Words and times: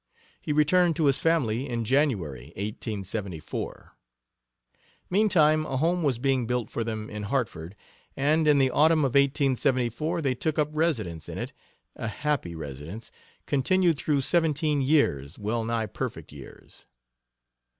He 0.41 0.51
returned 0.51 0.95
to 0.95 1.05
his 1.05 1.19
family 1.19 1.69
in 1.69 1.85
January, 1.85 2.45
1874. 2.55 3.95
Meantime, 5.11 5.63
a 5.67 5.77
home 5.77 6.01
was 6.01 6.17
being 6.17 6.47
built 6.47 6.71
for 6.71 6.83
them 6.83 7.07
in 7.07 7.21
Hartford, 7.21 7.75
and 8.17 8.47
in 8.47 8.57
the 8.57 8.71
autumn 8.71 9.01
of 9.01 9.11
1874 9.13 10.23
they 10.23 10.33
took 10.33 10.57
up 10.57 10.69
residence 10.75 11.29
in 11.29 11.37
ita 11.37 12.07
happy 12.07 12.55
residence, 12.55 13.11
continued 13.45 13.95
through 13.99 14.21
seventeen 14.21 14.81
years 14.81 15.37
well 15.37 15.63
nigh 15.63 15.85
perfect 15.85 16.31
years. 16.31 16.87